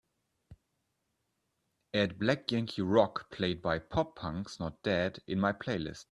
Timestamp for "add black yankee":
1.93-2.81